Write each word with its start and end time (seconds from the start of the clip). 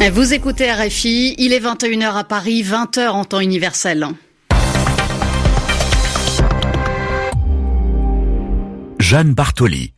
Vous 0.00 0.32
écoutez 0.32 0.70
RFI, 0.72 1.34
il 1.38 1.52
est 1.52 1.58
21h 1.58 2.16
à 2.16 2.24
Paris, 2.24 2.62
20h 2.62 3.08
en 3.08 3.24
temps 3.24 3.40
universel. 3.40 4.06
Jeanne 9.00 9.34
Bartoli. 9.34 9.92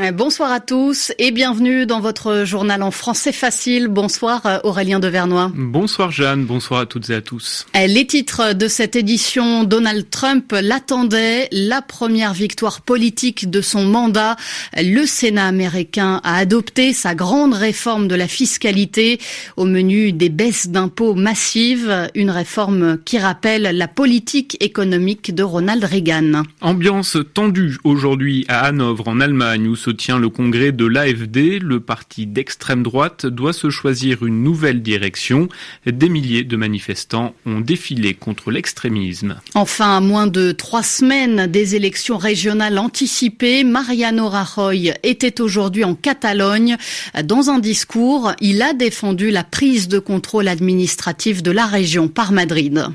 Euh, 0.00 0.10
bonsoir 0.10 0.50
à 0.50 0.60
tous 0.60 1.12
et 1.18 1.32
bienvenue 1.32 1.84
dans 1.84 2.00
votre 2.00 2.46
journal 2.46 2.82
en 2.82 2.90
français 2.90 3.30
facile. 3.30 3.88
Bonsoir 3.88 4.46
euh, 4.46 4.58
Aurélien 4.64 5.00
Devernois. 5.00 5.52
Bonsoir 5.54 6.10
Jeanne, 6.10 6.46
bonsoir 6.46 6.80
à 6.80 6.86
toutes 6.86 7.10
et 7.10 7.14
à 7.16 7.20
tous. 7.20 7.66
Euh, 7.76 7.86
les 7.86 8.06
titres 8.06 8.54
de 8.54 8.68
cette 8.68 8.96
édition, 8.96 9.64
Donald 9.64 10.08
Trump 10.08 10.54
l'attendait, 10.58 11.46
la 11.52 11.82
première 11.82 12.32
victoire 12.32 12.80
politique 12.80 13.50
de 13.50 13.60
son 13.60 13.84
mandat. 13.84 14.36
Le 14.78 15.04
Sénat 15.04 15.46
américain 15.46 16.22
a 16.24 16.36
adopté 16.36 16.94
sa 16.94 17.14
grande 17.14 17.52
réforme 17.52 18.08
de 18.08 18.14
la 18.14 18.28
fiscalité 18.28 19.20
au 19.58 19.66
menu 19.66 20.12
des 20.12 20.30
baisses 20.30 20.68
d'impôts 20.68 21.14
massives, 21.14 22.08
une 22.14 22.30
réforme 22.30 22.96
qui 23.04 23.18
rappelle 23.18 23.76
la 23.76 23.88
politique 23.88 24.56
économique 24.60 25.34
de 25.34 25.42
Ronald 25.42 25.84
Reagan. 25.84 26.44
Ambiance 26.62 27.18
tendue 27.34 27.76
aujourd'hui 27.84 28.46
à 28.48 28.64
Hanovre 28.64 29.08
en 29.08 29.20
Allemagne 29.20 29.68
où 29.68 29.76
se 29.82 29.90
tient 29.90 30.18
le 30.18 30.28
congrès 30.28 30.70
de 30.70 30.86
l'AFD, 30.86 31.58
le 31.60 31.80
parti 31.80 32.26
d'extrême 32.26 32.84
droite 32.84 33.26
doit 33.26 33.52
se 33.52 33.68
choisir 33.68 34.24
une 34.24 34.44
nouvelle 34.44 34.80
direction. 34.80 35.48
Des 35.86 36.08
milliers 36.08 36.44
de 36.44 36.56
manifestants 36.56 37.34
ont 37.46 37.60
défilé 37.60 38.14
contre 38.14 38.52
l'extrémisme. 38.52 39.40
Enfin, 39.54 39.96
à 39.96 40.00
moins 40.00 40.28
de 40.28 40.52
trois 40.52 40.84
semaines 40.84 41.48
des 41.48 41.74
élections 41.74 42.16
régionales 42.16 42.78
anticipées, 42.78 43.64
Mariano 43.64 44.28
Rajoy 44.28 44.92
était 45.02 45.40
aujourd'hui 45.40 45.82
en 45.82 45.96
Catalogne. 45.96 46.76
Dans 47.24 47.50
un 47.50 47.58
discours, 47.58 48.32
il 48.40 48.62
a 48.62 48.74
défendu 48.74 49.32
la 49.32 49.42
prise 49.42 49.88
de 49.88 49.98
contrôle 49.98 50.46
administratif 50.46 51.42
de 51.42 51.50
la 51.50 51.66
région 51.66 52.06
par 52.06 52.30
Madrid. 52.30 52.86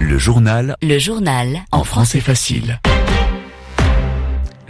Le 0.00 0.18
journal. 0.18 0.74
Le 0.82 0.98
journal. 0.98 1.60
En 1.70 1.84
français 1.84 2.20
facile. 2.20 2.80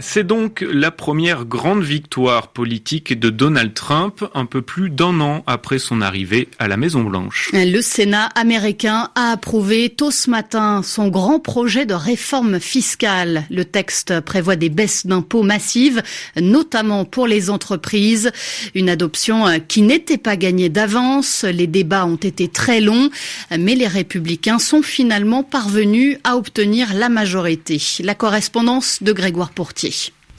C'est 0.01 0.25
donc 0.25 0.65
la 0.71 0.91
première 0.91 1.43
grande 1.43 1.83
victoire 1.83 2.47
politique 2.47 3.19
de 3.19 3.29
Donald 3.29 3.73
Trump, 3.73 4.23
un 4.33 4.45
peu 4.45 4.61
plus 4.61 4.89
d'un 4.89 5.19
an 5.19 5.43
après 5.45 5.77
son 5.77 6.01
arrivée 6.01 6.47
à 6.57 6.69
la 6.69 6.77
Maison-Blanche. 6.77 7.49
Le 7.51 7.81
Sénat 7.81 8.27
américain 8.35 9.09
a 9.15 9.31
approuvé 9.31 9.89
tôt 9.89 10.09
ce 10.09 10.29
matin 10.29 10.83
son 10.83 11.09
grand 11.09 11.39
projet 11.39 11.85
de 11.85 11.93
réforme 11.93 12.61
fiscale. 12.61 13.43
Le 13.49 13.65
texte 13.65 14.21
prévoit 14.21 14.55
des 14.55 14.69
baisses 14.69 15.05
d'impôts 15.05 15.43
massives, 15.43 16.01
notamment 16.39 17.03
pour 17.03 17.27
les 17.27 17.49
entreprises. 17.49 18.31
Une 18.75 18.89
adoption 18.89 19.59
qui 19.67 19.81
n'était 19.81 20.17
pas 20.17 20.37
gagnée 20.37 20.69
d'avance. 20.69 21.43
Les 21.43 21.67
débats 21.67 22.05
ont 22.05 22.15
été 22.15 22.47
très 22.47 22.79
longs, 22.79 23.09
mais 23.57 23.75
les 23.75 23.87
républicains 23.87 24.59
sont 24.59 24.81
finalement 24.81 25.43
parvenus 25.43 26.17
à 26.23 26.37
obtenir 26.37 26.93
la 26.93 27.09
majorité. 27.09 27.81
La 27.99 28.15
correspondance 28.15 29.03
de 29.03 29.11
Grégoire 29.11 29.49
Portier. 29.49 29.88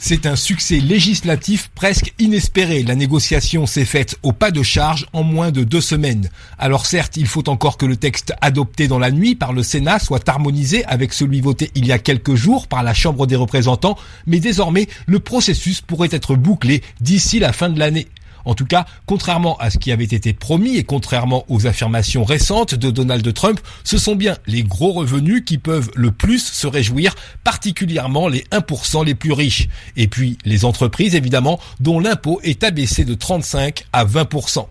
C'est 0.02 0.24
un 0.24 0.34
succès 0.34 0.80
législatif 0.80 1.70
presque 1.74 2.14
inespéré. 2.18 2.82
La 2.82 2.94
négociation 2.94 3.66
s'est 3.66 3.84
faite 3.84 4.16
au 4.22 4.32
pas 4.32 4.50
de 4.50 4.62
charge 4.62 5.06
en 5.12 5.22
moins 5.22 5.50
de 5.50 5.62
deux 5.62 5.82
semaines. 5.82 6.30
Alors 6.58 6.86
certes, 6.86 7.18
il 7.18 7.26
faut 7.26 7.46
encore 7.50 7.76
que 7.76 7.84
le 7.84 7.96
texte 7.96 8.32
adopté 8.40 8.88
dans 8.88 8.98
la 8.98 9.10
nuit 9.10 9.34
par 9.34 9.52
le 9.52 9.62
Sénat 9.62 9.98
soit 9.98 10.26
harmonisé 10.26 10.86
avec 10.86 11.12
celui 11.12 11.42
voté 11.42 11.70
il 11.74 11.86
y 11.86 11.92
a 11.92 11.98
quelques 11.98 12.34
jours 12.34 12.66
par 12.66 12.82
la 12.82 12.94
Chambre 12.94 13.26
des 13.26 13.36
représentants, 13.36 13.98
mais 14.26 14.40
désormais, 14.40 14.88
le 15.06 15.20
processus 15.20 15.82
pourrait 15.82 16.08
être 16.12 16.34
bouclé 16.34 16.82
d'ici 17.02 17.38
la 17.38 17.52
fin 17.52 17.68
de 17.68 17.78
l'année. 17.78 18.08
En 18.44 18.54
tout 18.54 18.66
cas, 18.66 18.86
contrairement 19.06 19.56
à 19.58 19.70
ce 19.70 19.78
qui 19.78 19.92
avait 19.92 20.04
été 20.04 20.32
promis 20.32 20.76
et 20.76 20.84
contrairement 20.84 21.44
aux 21.48 21.66
affirmations 21.66 22.24
récentes 22.24 22.74
de 22.74 22.90
Donald 22.90 23.32
Trump, 23.34 23.60
ce 23.84 23.98
sont 23.98 24.16
bien 24.16 24.36
les 24.46 24.62
gros 24.62 24.92
revenus 24.92 25.42
qui 25.44 25.58
peuvent 25.58 25.90
le 25.94 26.10
plus 26.10 26.44
se 26.44 26.66
réjouir, 26.66 27.14
particulièrement 27.44 28.28
les 28.28 28.44
1% 28.52 29.04
les 29.04 29.14
plus 29.14 29.32
riches. 29.32 29.68
Et 29.96 30.08
puis 30.08 30.38
les 30.44 30.64
entreprises, 30.64 31.14
évidemment, 31.14 31.60
dont 31.80 32.00
l'impôt 32.00 32.40
est 32.42 32.64
abaissé 32.64 33.04
de 33.04 33.14
35 33.14 33.84
à 33.92 34.04
20%. 34.04 34.66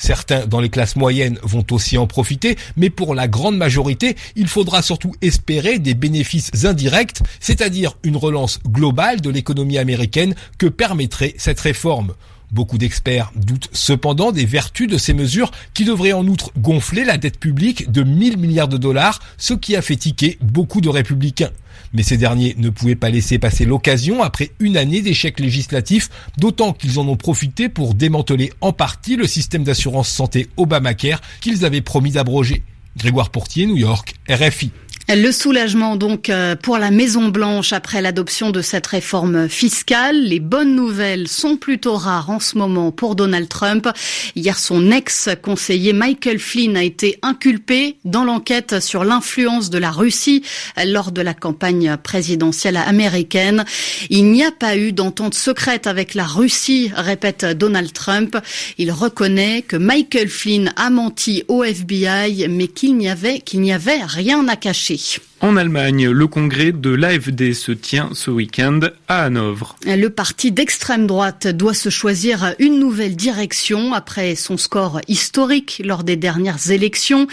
Certains 0.00 0.46
dans 0.46 0.60
les 0.60 0.70
classes 0.70 0.96
moyennes 0.96 1.38
vont 1.42 1.64
aussi 1.72 1.98
en 1.98 2.06
profiter, 2.06 2.56
mais 2.78 2.88
pour 2.88 3.14
la 3.14 3.28
grande 3.28 3.58
majorité, 3.58 4.16
il 4.34 4.48
faudra 4.48 4.80
surtout 4.80 5.12
espérer 5.20 5.78
des 5.78 5.92
bénéfices 5.92 6.64
indirects, 6.64 7.20
c'est-à-dire 7.38 7.98
une 8.02 8.16
relance 8.16 8.60
globale 8.66 9.20
de 9.20 9.28
l'économie 9.28 9.76
américaine 9.76 10.34
que 10.56 10.66
permettrait 10.66 11.34
cette 11.36 11.60
réforme. 11.60 12.14
Beaucoup 12.52 12.78
d'experts 12.78 13.30
doutent 13.36 13.68
cependant 13.72 14.32
des 14.32 14.44
vertus 14.44 14.88
de 14.88 14.98
ces 14.98 15.14
mesures 15.14 15.52
qui 15.72 15.84
devraient 15.84 16.12
en 16.12 16.26
outre 16.26 16.50
gonfler 16.58 17.04
la 17.04 17.16
dette 17.16 17.38
publique 17.38 17.92
de 17.92 18.02
1000 18.02 18.38
milliards 18.38 18.68
de 18.68 18.76
dollars, 18.76 19.20
ce 19.38 19.54
qui 19.54 19.76
a 19.76 19.82
fait 19.82 19.96
tiquer 19.96 20.36
beaucoup 20.40 20.80
de 20.80 20.88
républicains. 20.88 21.50
Mais 21.92 22.02
ces 22.02 22.16
derniers 22.16 22.54
ne 22.58 22.70
pouvaient 22.70 22.96
pas 22.96 23.10
laisser 23.10 23.38
passer 23.38 23.64
l'occasion 23.64 24.22
après 24.22 24.50
une 24.58 24.76
année 24.76 25.00
d'échecs 25.00 25.40
législatifs, 25.40 26.08
d'autant 26.38 26.72
qu'ils 26.72 26.98
en 26.98 27.08
ont 27.08 27.16
profité 27.16 27.68
pour 27.68 27.94
démanteler 27.94 28.52
en 28.60 28.72
partie 28.72 29.16
le 29.16 29.26
système 29.26 29.64
d'assurance 29.64 30.08
santé 30.08 30.48
Obamacare 30.56 31.20
qu'ils 31.40 31.64
avaient 31.64 31.80
promis 31.80 32.12
d'abroger. 32.12 32.62
Grégoire 32.96 33.30
Portier, 33.30 33.66
New 33.66 33.76
York, 33.76 34.14
RFI. 34.28 34.70
Le 35.12 35.32
soulagement 35.32 35.96
donc 35.96 36.30
euh, 36.30 36.54
pour 36.54 36.78
la 36.78 36.92
Maison 36.92 37.30
Blanche 37.30 37.72
après 37.72 38.00
l'adoption 38.00 38.50
de 38.50 38.62
cette 38.62 38.86
réforme 38.86 39.48
fiscale. 39.48 40.22
Les 40.22 40.38
bonnes 40.38 40.76
nouvelles 40.76 41.26
sont 41.26 41.56
plutôt 41.56 41.96
rares 41.96 42.30
en 42.30 42.38
ce 42.38 42.56
moment 42.56 42.92
pour 42.92 43.16
Donald 43.16 43.48
Trump. 43.48 43.88
Hier, 44.36 44.56
son 44.56 44.92
ex-conseiller 44.92 45.92
Michael 45.92 46.38
Flynn 46.38 46.76
a 46.76 46.84
été 46.84 47.18
inculpé 47.22 47.96
dans 48.04 48.22
l'enquête 48.22 48.78
sur 48.78 49.02
l'influence 49.02 49.68
de 49.68 49.78
la 49.78 49.90
Russie 49.90 50.44
lors 50.86 51.10
de 51.10 51.22
la 51.22 51.34
campagne 51.34 51.96
présidentielle 51.96 52.76
américaine. 52.76 53.64
Il 54.10 54.30
n'y 54.30 54.44
a 54.44 54.52
pas 54.52 54.76
eu 54.76 54.92
d'entente 54.92 55.34
secrète 55.34 55.88
avec 55.88 56.14
la 56.14 56.24
Russie, 56.24 56.92
répète 56.94 57.44
Donald 57.44 57.92
Trump. 57.92 58.36
Il 58.78 58.92
reconnaît 58.92 59.62
que 59.62 59.76
Michael 59.76 60.28
Flynn 60.28 60.72
a 60.76 60.88
menti 60.88 61.42
au 61.48 61.64
FBI, 61.64 62.46
mais 62.48 62.68
qu'il 62.80 62.96
n'y 62.96 63.10
avait, 63.10 63.40
qu'il 63.40 63.60
n'y 63.60 63.74
avait 63.74 64.02
rien 64.02 64.48
à 64.48 64.56
cacher. 64.56 64.98
En 65.42 65.58
Allemagne, 65.58 66.08
le 66.08 66.26
congrès 66.26 66.72
de 66.72 66.88
l'AFD 66.88 67.52
se 67.52 67.72
tient 67.72 68.08
ce 68.14 68.30
week-end 68.30 68.80
à 69.06 69.24
Hanovre. 69.24 69.76
Le 69.84 70.08
parti 70.08 70.50
d'extrême 70.50 71.06
droite 71.06 71.46
doit 71.46 71.74
se 71.74 71.90
choisir 71.90 72.54
une 72.58 72.78
nouvelle 72.78 73.16
direction 73.16 73.92
après 73.92 74.34
son 74.34 74.56
score 74.56 75.02
historique 75.08 75.82
lors 75.84 76.04
des 76.04 76.16
dernières 76.16 76.70
élections. 76.70 77.26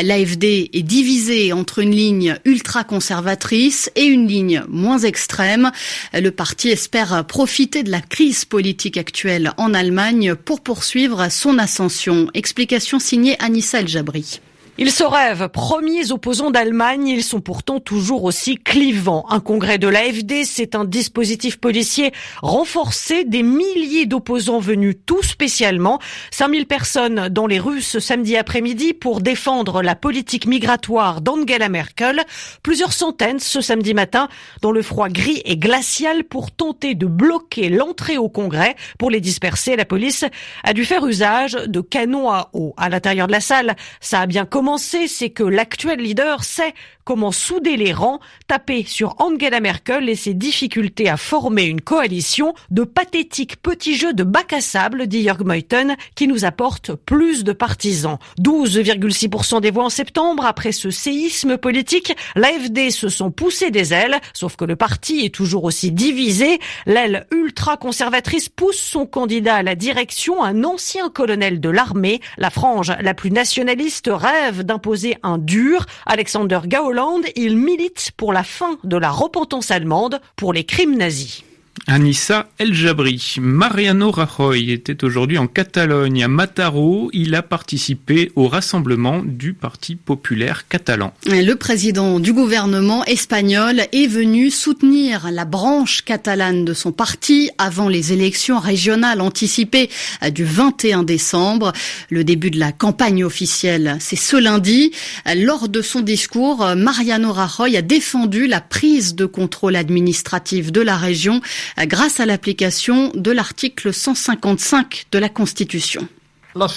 L'AFD 0.00 0.70
est 0.72 0.84
divisée 0.84 1.52
entre 1.52 1.80
une 1.80 1.96
ligne 1.96 2.36
ultra-conservatrice 2.44 3.90
et 3.96 4.04
une 4.04 4.28
ligne 4.28 4.62
moins 4.68 5.00
extrême. 5.00 5.72
Le 6.14 6.30
parti 6.30 6.68
espère 6.68 7.24
profiter 7.26 7.82
de 7.82 7.90
la 7.90 8.02
crise 8.02 8.44
politique 8.44 8.98
actuelle 8.98 9.52
en 9.56 9.74
Allemagne 9.74 10.36
pour 10.36 10.60
poursuivre 10.60 11.28
son 11.28 11.58
ascension. 11.58 12.28
Explication 12.34 13.00
signée 13.00 13.34
Anissa 13.40 13.80
El 13.80 13.88
Jabri. 13.88 14.40
Ils 14.78 14.90
se 14.90 15.04
rêvent 15.04 15.50
premiers 15.50 16.12
opposants 16.12 16.50
d'Allemagne, 16.50 17.06
ils 17.06 17.22
sont 17.22 17.42
pourtant 17.42 17.78
toujours 17.78 18.24
aussi 18.24 18.56
clivants. 18.56 19.26
Un 19.28 19.38
congrès 19.38 19.76
de 19.76 19.86
l'AFD, 19.86 20.44
c'est 20.44 20.74
un 20.74 20.86
dispositif 20.86 21.58
policier 21.58 22.10
renforcé, 22.40 23.24
des 23.24 23.42
milliers 23.42 24.06
d'opposants 24.06 24.60
venus 24.60 24.96
tout 25.04 25.22
spécialement, 25.22 25.98
5000 26.30 26.64
personnes 26.66 27.28
dans 27.28 27.46
les 27.46 27.58
rues 27.58 27.82
ce 27.82 28.00
samedi 28.00 28.34
après-midi 28.34 28.94
pour 28.94 29.20
défendre 29.20 29.82
la 29.82 29.94
politique 29.94 30.46
migratoire 30.46 31.20
d'Angela 31.20 31.68
Merkel, 31.68 32.22
plusieurs 32.62 32.94
centaines 32.94 33.40
ce 33.40 33.60
samedi 33.60 33.92
matin 33.92 34.28
dans 34.62 34.72
le 34.72 34.80
froid 34.80 35.10
gris 35.10 35.42
et 35.44 35.58
glacial 35.58 36.24
pour 36.24 36.50
tenter 36.50 36.94
de 36.94 37.04
bloquer 37.04 37.68
l'entrée 37.68 38.16
au 38.16 38.30
congrès. 38.30 38.74
Pour 38.98 39.10
les 39.10 39.20
disperser, 39.20 39.76
la 39.76 39.84
police 39.84 40.24
a 40.64 40.72
dû 40.72 40.86
faire 40.86 41.04
usage 41.04 41.58
de 41.66 41.82
canons 41.82 42.30
à 42.30 42.48
eau. 42.54 42.72
À 42.78 42.88
l'intérieur 42.88 43.26
de 43.26 43.32
la 43.32 43.40
salle, 43.40 43.76
ça 44.00 44.20
a 44.20 44.26
bien 44.26 44.46
commencé 44.46 44.61
commencer, 44.62 45.08
c'est 45.08 45.30
que 45.30 45.42
l'actuel 45.42 45.98
leader 45.98 46.44
sait 46.44 46.72
comment 47.02 47.32
souder 47.32 47.76
les 47.76 47.92
rangs, 47.92 48.20
taper 48.46 48.84
sur 48.86 49.16
Angela 49.18 49.58
Merkel 49.58 50.08
et 50.08 50.14
ses 50.14 50.34
difficultés 50.34 51.08
à 51.08 51.16
former 51.16 51.64
une 51.64 51.80
coalition 51.80 52.54
de 52.70 52.84
pathétiques 52.84 53.60
petits 53.60 53.96
jeux 53.96 54.12
de 54.12 54.22
bac 54.22 54.52
à 54.52 54.60
sable, 54.60 55.08
dit 55.08 55.24
Jörg 55.24 55.44
Meuthen, 55.44 55.96
qui 56.14 56.28
nous 56.28 56.44
apporte 56.44 56.94
plus 56.94 57.42
de 57.42 57.52
partisans. 57.52 58.18
12,6% 58.38 59.60
des 59.60 59.72
voix 59.72 59.86
en 59.86 59.90
septembre, 59.90 60.46
après 60.46 60.70
ce 60.70 60.90
séisme 60.90 61.58
politique, 61.58 62.14
l'AFD 62.36 62.90
se 62.90 63.08
sont 63.08 63.32
poussés 63.32 63.72
des 63.72 63.92
ailes, 63.92 64.20
sauf 64.32 64.54
que 64.54 64.64
le 64.64 64.76
parti 64.76 65.24
est 65.24 65.34
toujours 65.34 65.64
aussi 65.64 65.90
divisé. 65.90 66.60
L'aile 66.86 67.26
ultra-conservatrice 67.32 68.48
pousse 68.48 68.80
son 68.80 69.06
candidat 69.06 69.56
à 69.56 69.62
la 69.64 69.74
direction, 69.74 70.44
un 70.44 70.62
ancien 70.62 71.10
colonel 71.10 71.58
de 71.58 71.68
l'armée. 71.68 72.20
La 72.38 72.50
frange 72.50 72.92
la 73.00 73.14
plus 73.14 73.32
nationaliste 73.32 74.08
rêve 74.12 74.51
d'imposer 74.60 75.16
un 75.22 75.38
dur. 75.38 75.86
Alexander 76.06 76.60
Gauland, 76.66 77.22
il 77.36 77.56
milite 77.56 78.10
pour 78.16 78.32
la 78.32 78.42
fin 78.42 78.78
de 78.84 78.96
la 78.96 79.10
repentance 79.10 79.70
allemande 79.70 80.20
pour 80.36 80.52
les 80.52 80.64
crimes 80.64 80.96
nazis. 80.96 81.44
Anissa 81.88 82.48
El 82.58 82.74
Jabri. 82.74 83.36
Mariano 83.40 84.12
Rajoy 84.12 84.70
était 84.70 85.02
aujourd'hui 85.04 85.36
en 85.36 85.48
Catalogne, 85.48 86.22
à 86.22 86.28
Mataró. 86.28 87.10
Il 87.12 87.34
a 87.34 87.42
participé 87.42 88.30
au 88.36 88.46
rassemblement 88.46 89.20
du 89.24 89.52
Parti 89.52 89.96
populaire 89.96 90.68
catalan. 90.68 91.12
Le 91.26 91.54
président 91.54 92.20
du 92.20 92.32
gouvernement 92.32 93.04
espagnol 93.06 93.82
est 93.92 94.06
venu 94.06 94.50
soutenir 94.50 95.30
la 95.32 95.44
branche 95.44 96.02
catalane 96.02 96.64
de 96.64 96.72
son 96.72 96.92
parti 96.92 97.50
avant 97.58 97.88
les 97.88 98.12
élections 98.12 98.60
régionales 98.60 99.20
anticipées 99.20 99.90
du 100.30 100.44
21 100.44 101.02
décembre. 101.02 101.72
Le 102.10 102.22
début 102.22 102.50
de 102.50 102.60
la 102.60 102.70
campagne 102.70 103.24
officielle, 103.24 103.96
c'est 103.98 104.16
ce 104.16 104.36
lundi. 104.36 104.92
Lors 105.36 105.68
de 105.68 105.82
son 105.82 106.00
discours, 106.00 106.64
Mariano 106.76 107.32
Rajoy 107.32 107.76
a 107.76 107.82
défendu 107.82 108.46
la 108.46 108.60
prise 108.60 109.16
de 109.16 109.26
contrôle 109.26 109.74
administratif 109.74 110.70
de 110.70 110.80
la 110.80 110.96
région 110.96 111.40
grâce 111.78 112.20
à 112.20 112.26
l'application 112.26 113.10
de 113.14 113.30
l'article 113.30 113.92
155 113.92 115.06
de 115.10 115.18
la 115.18 115.28
Constitution. 115.28 116.06
La 116.54 116.68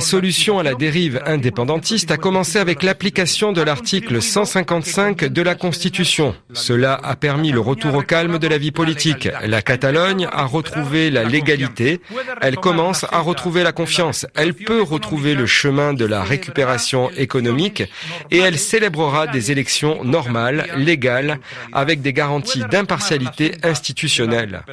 solution 0.00 0.58
à 0.58 0.64
la 0.64 0.74
dérive 0.74 1.22
indépendantiste 1.24 2.10
a 2.10 2.16
commencé 2.16 2.58
avec 2.58 2.82
l'application 2.82 3.52
de 3.52 3.62
l'article 3.62 4.20
155 4.20 5.26
de 5.26 5.42
la 5.42 5.54
Constitution. 5.54 6.34
Cela 6.54 6.94
a 6.94 7.14
permis 7.14 7.52
le 7.52 7.60
retour 7.60 7.94
au 7.94 8.02
calme 8.02 8.40
de 8.40 8.48
la 8.48 8.58
vie 8.58 8.72
politique. 8.72 9.28
La 9.44 9.62
Catalogne 9.62 10.26
a 10.32 10.44
retrouvé 10.44 11.10
la 11.10 11.22
légalité. 11.22 12.00
Elle 12.40 12.56
commence 12.56 13.06
à 13.12 13.20
retrouver 13.20 13.62
la 13.62 13.70
confiance. 13.70 14.26
Elle 14.34 14.54
peut 14.54 14.82
retrouver 14.82 15.34
le 15.34 15.46
chemin 15.46 15.94
de 15.94 16.04
la 16.04 16.24
récupération 16.24 17.12
économique 17.16 17.84
et 18.32 18.38
elle 18.38 18.58
célébrera 18.58 19.28
des 19.28 19.52
élections 19.52 20.02
normales, 20.02 20.66
légales, 20.76 21.38
avec 21.72 22.00
des 22.00 22.12
garanties 22.12 22.64
d'impartialité 22.70 23.52
institutionnelle. 23.62 24.64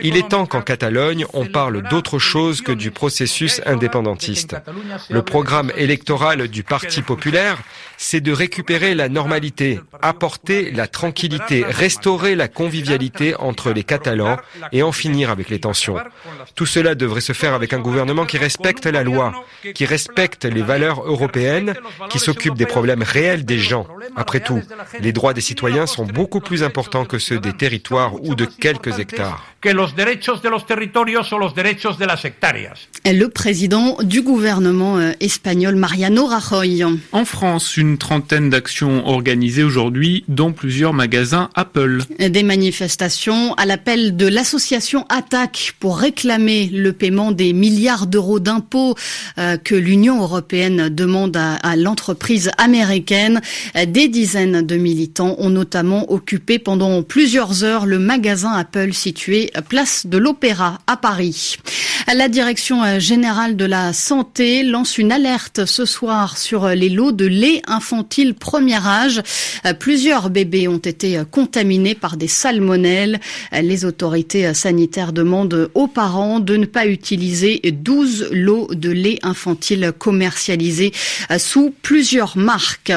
Il 0.00 0.16
est 0.16 0.30
temps 0.30 0.46
qu'en 0.46 0.62
Catalogne, 0.62 1.26
on 1.34 1.41
parle 1.44 1.82
d'autre 1.82 2.18
chose 2.18 2.60
que 2.60 2.72
du 2.72 2.90
processus 2.90 3.60
indépendantiste. 3.66 4.56
Le 5.10 5.22
programme 5.22 5.72
électoral 5.76 6.48
du 6.48 6.62
Parti 6.62 7.02
populaire, 7.02 7.58
c'est 7.96 8.20
de 8.20 8.32
récupérer 8.32 8.94
la 8.94 9.08
normalité, 9.08 9.80
apporter 10.00 10.70
la 10.72 10.88
tranquillité, 10.88 11.64
restaurer 11.68 12.34
la 12.34 12.48
convivialité 12.48 13.36
entre 13.36 13.70
les 13.72 13.84
Catalans 13.84 14.38
et 14.72 14.82
en 14.82 14.92
finir 14.92 15.30
avec 15.30 15.48
les 15.48 15.60
tensions. 15.60 15.96
Tout 16.54 16.66
cela 16.66 16.94
devrait 16.94 17.20
se 17.20 17.32
faire 17.32 17.54
avec 17.54 17.72
un 17.72 17.78
gouvernement 17.78 18.26
qui 18.26 18.38
respecte 18.38 18.86
la 18.86 19.04
loi, 19.04 19.32
qui 19.74 19.84
respecte 19.86 20.44
les 20.44 20.62
valeurs 20.62 21.06
européennes, 21.06 21.74
qui 22.10 22.18
s'occupe 22.18 22.54
des 22.54 22.66
problèmes 22.66 23.02
réels 23.02 23.44
des 23.44 23.58
gens. 23.58 23.86
Après 24.16 24.40
tout, 24.40 24.60
les 25.00 25.12
droits 25.12 25.34
des 25.34 25.40
citoyens 25.40 25.86
sont 25.86 26.04
beaucoup 26.04 26.40
plus 26.40 26.62
importants 26.62 27.04
que 27.04 27.18
ceux 27.18 27.38
des 27.38 27.52
territoires 27.52 28.14
ou 28.22 28.34
de 28.34 28.44
quelques 28.44 28.98
hectares. 28.98 29.44
Le 33.06 33.26
président 33.28 33.96
du 34.02 34.20
gouvernement 34.20 34.98
euh, 34.98 35.12
espagnol, 35.20 35.76
Mariano 35.76 36.26
Rajoy. 36.26 36.84
En 37.12 37.24
France, 37.24 37.78
une 37.78 37.96
trentaine 37.96 38.50
d'actions 38.50 39.06
organisées 39.06 39.62
aujourd'hui 39.62 40.24
dans 40.28 40.52
plusieurs 40.52 40.92
magasins 40.92 41.48
Apple. 41.54 42.02
Des 42.18 42.42
manifestations 42.42 43.54
à 43.54 43.64
l'appel 43.64 44.16
de 44.16 44.26
l'association 44.26 45.06
Attaque 45.08 45.74
pour 45.80 45.98
réclamer 45.98 46.66
le 46.66 46.92
paiement 46.92 47.32
des 47.32 47.54
milliards 47.54 48.06
d'euros 48.06 48.38
d'impôts 48.38 48.94
euh, 49.38 49.56
que 49.56 49.74
l'Union 49.74 50.20
européenne 50.20 50.90
demande 50.90 51.36
à, 51.36 51.76
l'entreprise 51.76 52.50
américaine. 52.58 53.40
Des 53.86 54.08
dizaines 54.08 54.62
de 54.62 54.76
militants 54.76 55.36
ont 55.38 55.50
notamment 55.50 56.12
occupé 56.12 56.58
pendant 56.58 57.02
plusieurs 57.02 57.64
heures 57.64 57.86
le 57.86 57.98
magasin 57.98 58.52
Apple 58.52 58.92
situé 58.92 59.50
place 59.68 60.06
de 60.06 60.18
l'Opéra 60.18 60.78
à 60.86 60.96
Paris. 60.96 61.21
La 62.14 62.28
direction 62.28 62.82
euh, 62.82 62.98
générale 62.98 63.56
de 63.56 63.64
la 63.64 63.92
santé 63.92 64.62
lance 64.64 64.98
une 64.98 65.12
alerte 65.12 65.64
ce 65.66 65.84
soir 65.84 66.36
sur 66.36 66.68
les 66.68 66.88
lots 66.88 67.12
de 67.12 67.26
lait 67.26 67.62
infantile 67.66 68.34
premier 68.34 68.84
âge. 68.86 69.22
Euh, 69.64 69.72
plusieurs 69.72 70.28
bébés 70.28 70.68
ont 70.68 70.78
été 70.78 71.22
contaminés 71.30 71.94
par 71.94 72.16
des 72.16 72.28
salmonelles. 72.28 73.20
Les 73.52 73.84
autorités 73.84 74.52
sanitaires 74.52 75.12
demandent 75.12 75.70
aux 75.74 75.86
parents 75.86 76.40
de 76.40 76.56
ne 76.56 76.66
pas 76.66 76.86
utiliser 76.86 77.60
12 77.64 78.28
lots 78.32 78.68
de 78.72 78.90
lait 78.90 79.18
infantile 79.22 79.92
commercialisés 79.96 80.92
euh, 81.30 81.38
sous 81.38 81.72
plusieurs 81.82 82.36
marques. 82.36 82.92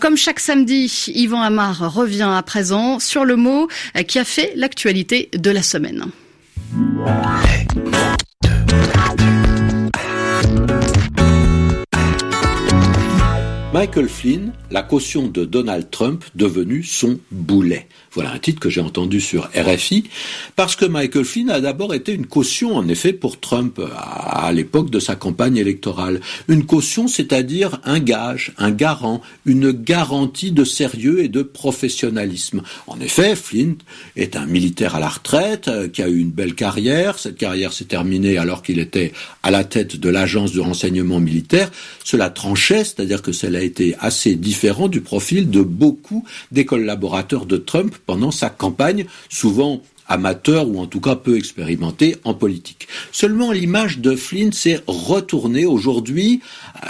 Comme 0.00 0.16
chaque 0.16 0.40
samedi, 0.40 1.12
Yvan 1.14 1.42
Amar 1.42 1.94
revient 1.94 2.30
à 2.34 2.42
présent 2.42 2.98
sur 2.98 3.24
le 3.24 3.36
mot 3.36 3.68
qui 4.06 4.18
a 4.18 4.24
fait 4.24 4.52
l'actualité 4.56 5.28
de 5.34 5.50
la 5.50 5.62
semaine. 5.62 6.10
Michael 13.72 14.08
Flynn, 14.08 14.52
la 14.70 14.82
caution 14.82 15.26
de 15.26 15.44
Donald 15.44 15.90
Trump 15.90 16.24
devenue 16.34 16.82
son 16.82 17.18
boulet. 17.30 17.88
Voilà 18.12 18.32
un 18.32 18.38
titre 18.38 18.58
que 18.58 18.70
j'ai 18.70 18.80
entendu 18.80 19.20
sur 19.20 19.50
RFI, 19.54 20.04
parce 20.56 20.74
que 20.74 20.84
Michael 20.84 21.24
Flynn 21.24 21.50
a 21.50 21.60
d'abord 21.60 21.94
été 21.94 22.12
une 22.12 22.26
caution, 22.26 22.76
en 22.76 22.88
effet, 22.88 23.12
pour 23.12 23.38
Trump 23.38 23.80
à 23.96 24.50
l'époque 24.52 24.90
de 24.90 24.98
sa 24.98 25.14
campagne 25.14 25.56
électorale. 25.56 26.20
Une 26.48 26.66
caution, 26.66 27.06
c'est-à-dire 27.06 27.80
un 27.84 28.00
gage, 28.00 28.52
un 28.58 28.72
garant, 28.72 29.22
une 29.46 29.70
garantie 29.70 30.50
de 30.50 30.64
sérieux 30.64 31.22
et 31.22 31.28
de 31.28 31.42
professionnalisme. 31.42 32.62
En 32.88 32.98
effet, 33.00 33.36
Flynn 33.36 33.76
est 34.16 34.34
un 34.34 34.46
militaire 34.46 34.96
à 34.96 35.00
la 35.00 35.08
retraite, 35.08 35.68
euh, 35.68 35.88
qui 35.88 36.02
a 36.02 36.08
eu 36.08 36.18
une 36.18 36.30
belle 36.30 36.54
carrière. 36.54 37.18
Cette 37.18 37.36
carrière 37.36 37.72
s'est 37.72 37.84
terminée 37.84 38.38
alors 38.38 38.62
qu'il 38.62 38.80
était 38.80 39.12
à 39.42 39.50
la 39.50 39.62
tête 39.62 39.98
de 39.98 40.08
l'agence 40.08 40.52
de 40.52 40.60
renseignement 40.60 41.20
militaire. 41.20 41.70
Cela 42.04 42.30
tranchait, 42.30 42.84
c'est-à-dire 42.84 43.22
que 43.22 43.32
cela 43.32 43.60
a 43.60 43.62
été 43.62 43.94
assez 44.00 44.34
différent 44.60 44.88
du 44.88 45.00
profil 45.00 45.48
de 45.48 45.62
beaucoup 45.62 46.22
des 46.52 46.66
collaborateurs 46.66 47.46
de 47.46 47.56
Trump 47.56 47.96
pendant 48.04 48.30
sa 48.30 48.50
campagne, 48.50 49.06
souvent 49.30 49.80
amateur 50.06 50.68
ou 50.68 50.78
en 50.78 50.86
tout 50.86 51.00
cas 51.00 51.16
peu 51.16 51.38
expérimenté 51.38 52.16
en 52.24 52.34
politique. 52.34 52.86
Seulement 53.10 53.52
l'image 53.52 54.00
de 54.00 54.14
Flynn 54.14 54.52
s'est 54.52 54.82
retournée 54.86 55.64
aujourd'hui, 55.64 56.42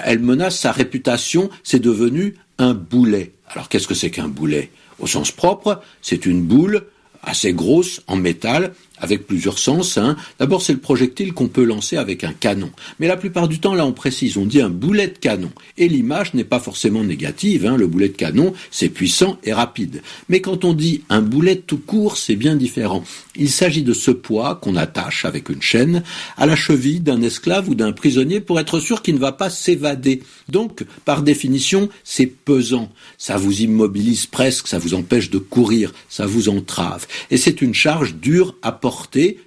elle 0.05 0.19
menace 0.19 0.59
sa 0.59 0.73
réputation, 0.73 1.49
c'est 1.63 1.79
devenu 1.79 2.35
un 2.59 2.75
boulet. 2.75 3.31
Alors 3.47 3.69
qu'est-ce 3.69 3.87
que 3.87 3.95
c'est 3.95 4.11
qu'un 4.11 4.27
boulet? 4.27 4.73
Au 4.99 5.07
sens 5.07 5.31
propre, 5.31 5.81
c'est 6.03 6.27
une 6.27 6.43
boule 6.43 6.87
assez 7.23 7.53
grosse 7.53 8.03
en 8.09 8.17
métal 8.17 8.75
avec 9.01 9.27
plusieurs 9.27 9.59
sens. 9.59 9.99
Hein. 9.99 10.17
D'abord, 10.39 10.63
c'est 10.63 10.73
le 10.73 10.79
projectile 10.79 11.33
qu'on 11.33 11.49
peut 11.49 11.65
lancer 11.65 11.97
avec 11.97 12.23
un 12.23 12.33
canon. 12.33 12.71
Mais 12.99 13.09
la 13.09 13.17
plupart 13.17 13.49
du 13.49 13.59
temps, 13.59 13.75
là, 13.75 13.87
on 13.87 13.93
précise, 13.93 14.37
on 14.37 14.47
dit 14.47 14.61
un 14.61 14.69
boulet 14.69 15.09
de 15.09 15.19
canon. 15.19 15.51
Et 15.79 15.89
l'image 15.89 16.35
n'est 16.35 16.45
pas 16.45 16.61
forcément 16.61 17.03
négative. 17.03 17.67
Hein. 17.67 17.77
Le 17.77 17.87
boulet 17.87 18.09
de 18.09 18.17
canon, 18.17 18.53
c'est 18.71 18.91
puissant 18.91 19.39
et 19.43 19.53
rapide. 19.53 20.03
Mais 20.29 20.41
quand 20.41 20.65
on 20.65 20.75
dit 20.75 21.03
un 21.09 21.23
boulet 21.23 21.57
tout 21.57 21.79
court, 21.79 22.17
c'est 22.17 22.37
bien 22.37 22.57
différent. 22.57 23.03
Il 23.37 23.51
s'agit 23.51 23.83
de 23.83 23.95
ce 23.95 24.11
poids 24.11 24.57
qu'on 24.57 24.77
attache 24.77 25.25
avec 25.25 25.49
une 25.49 25.63
chaîne 25.63 26.03
à 26.37 26.47
la 26.47 26.57
cheville 26.57 27.01
d'un 27.01 27.23
esclave 27.23 27.69
ou 27.69 27.75
d'un 27.75 27.93
prisonnier 27.93 28.41
pour 28.41 28.61
être 28.61 28.81
sûr 28.81 29.03
qu'il 29.03 29.15
ne 29.15 29.21
va 29.21 29.33
pas 29.33 29.51
s'évader. 29.51 30.23
Donc, 30.49 30.85
par 31.05 31.23
définition, 31.23 31.89
c'est 32.05 32.27
pesant. 32.27 32.91
Ça 33.17 33.37
vous 33.37 33.63
immobilise 33.63 34.27
presque, 34.27 34.69
ça 34.69 34.79
vous 34.79 34.95
empêche 34.95 35.31
de 35.31 35.39
courir, 35.39 35.93
ça 36.09 36.27
vous 36.27 36.49
entrave. 36.49 37.07
Et 37.31 37.37
c'est 37.37 37.63
une 37.63 37.75
charge 37.75 38.17
dure 38.17 38.57
à 38.63 38.73
porter 38.73 38.90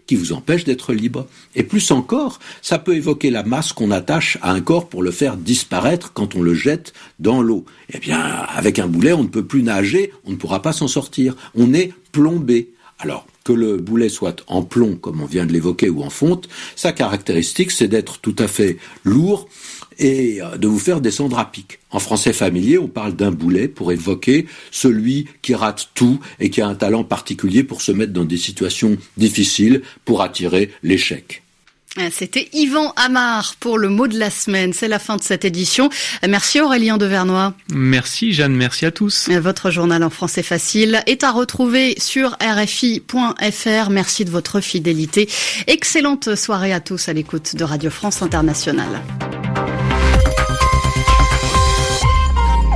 qui 0.08 0.16
vous 0.16 0.34
empêche 0.34 0.64
d'être 0.64 0.94
libre. 0.94 1.28
Et 1.56 1.64
plus 1.64 1.92
encore, 1.92 2.40
ça 2.62 2.80
peut 2.80 2.96
évoquer 2.96 3.30
la 3.30 3.44
masse 3.44 3.74
qu'on 3.74 3.92
attache 3.92 4.38
à 4.42 4.52
un 4.52 4.62
corps 4.62 4.90
pour 4.90 5.04
le 5.04 5.12
faire 5.12 5.38
disparaître 5.38 6.14
quand 6.14 6.36
on 6.36 6.42
le 6.42 6.54
jette 6.54 6.94
dans 7.20 7.42
l'eau. 7.42 7.66
Eh 7.94 8.00
bien, 8.00 8.20
avec 8.20 8.80
un 8.80 8.88
boulet, 8.88 9.14
on 9.14 9.24
ne 9.24 9.28
peut 9.28 9.46
plus 9.46 9.64
nager, 9.64 10.12
on 10.26 10.32
ne 10.32 10.36
pourra 10.36 10.62
pas 10.62 10.74
s'en 10.74 10.88
sortir. 10.88 11.36
On 11.56 11.74
est 11.74 11.94
plombé. 12.12 12.72
Alors, 13.00 13.26
que 13.44 13.54
le 13.54 13.78
boulet 13.78 14.10
soit 14.10 14.44
en 14.48 14.64
plomb, 14.64 14.96
comme 14.96 15.22
on 15.22 15.26
vient 15.26 15.46
de 15.46 15.52
l'évoquer, 15.52 15.90
ou 15.90 16.04
en 16.04 16.10
fonte, 16.10 16.48
sa 16.76 16.92
caractéristique, 16.92 17.72
c'est 17.72 17.88
d'être 17.88 18.20
tout 18.20 18.36
à 18.40 18.48
fait 18.48 18.78
lourd 19.04 19.50
et 20.00 20.42
euh, 20.42 20.58
de 20.58 20.68
vous 20.68 20.80
faire 20.80 21.02
descendre 21.02 21.40
à 21.40 21.52
pic. 21.52 21.80
En 21.92 22.00
français 22.00 22.34
familier, 22.34 22.78
on 22.78 22.88
parle 22.88 23.16
d'un 23.16 23.32
boulet 23.32 23.68
pour 23.68 23.92
évoquer 23.92 24.48
celui 24.72 25.28
qui 25.42 25.56
rate 25.56 25.90
tout 25.94 26.20
et 26.40 26.50
qui 26.50 26.62
a 26.62 26.68
un 26.68 26.76
talent 26.76 27.04
particulier 27.04 27.64
pour 27.64 27.82
se 27.82 27.92
mettre 27.92 28.14
dans 28.14 28.26
des 28.26 28.38
situations 28.38 28.98
difficiles 29.18 29.82
pour 30.06 30.22
attirer 30.22 30.72
l'échec. 30.82 31.44
Ah, 31.96 32.10
c'était 32.12 32.50
Yvan 32.54 32.92
Amar 32.96 33.56
pour 33.60 33.78
le 33.78 33.88
mot 33.88 34.08
de 34.08 34.18
la 34.18 34.32
semaine. 34.32 34.74
C'est 34.74 34.88
la 34.88 34.98
fin 34.98 35.16
de 35.16 35.22
cette 35.22 35.46
édition. 35.46 35.92
Merci 36.28 36.60
Aurélien 36.60 36.98
Devernois. 36.98 37.54
Merci 37.72 38.34
Jeanne, 38.34 38.56
merci 38.56 38.88
à 38.88 38.92
tous. 38.92 39.30
Votre 39.30 39.70
journal 39.70 40.04
en 40.04 40.10
français 40.10 40.42
facile 40.42 41.04
est 41.06 41.24
à 41.24 41.32
retrouver 41.32 41.94
sur 42.00 42.36
rfi.fr. 42.42 43.90
Merci 43.92 44.26
de 44.26 44.32
votre 44.32 44.60
fidélité. 44.60 45.30
Excellente 45.68 46.36
soirée 46.36 46.74
à 46.74 46.80
tous 46.80 47.10
à 47.10 47.14
l'écoute 47.14 47.56
de 47.56 47.64
Radio 47.64 47.92
France 47.92 48.24
Internationale. 48.24 49.02